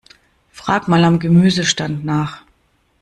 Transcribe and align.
Frag 0.49 0.87
mal 0.87 1.03
am 1.03 1.19
Gemüsestand 1.19 2.03
nach. 2.03 2.41